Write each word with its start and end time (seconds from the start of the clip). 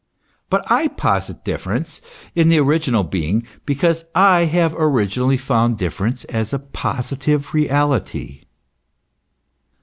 But 0.49 0.63
I 0.71 0.87
posit 0.87 1.45
difference 1.45 2.01
in 2.33 2.49
the 2.49 2.57
original 2.59 3.03
being, 3.03 3.45
because 3.67 4.03
I 4.15 4.45
have 4.45 4.73
originally 4.75 5.37
found 5.37 5.77
difference 5.77 6.23
as 6.23 6.53
a 6.53 6.57
positive 6.57 7.53
reality. 7.53 8.45